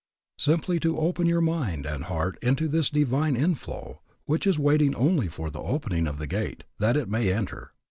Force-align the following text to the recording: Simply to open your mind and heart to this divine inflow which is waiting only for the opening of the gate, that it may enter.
Simply 0.39 0.79
to 0.79 0.97
open 0.97 1.27
your 1.27 1.41
mind 1.41 1.85
and 1.85 2.05
heart 2.05 2.39
to 2.41 2.67
this 2.67 2.89
divine 2.89 3.35
inflow 3.35 4.01
which 4.25 4.47
is 4.47 4.57
waiting 4.57 4.95
only 4.95 5.27
for 5.27 5.51
the 5.51 5.61
opening 5.61 6.07
of 6.07 6.17
the 6.17 6.25
gate, 6.25 6.63
that 6.79 6.97
it 6.97 7.07
may 7.07 7.31
enter. 7.31 7.73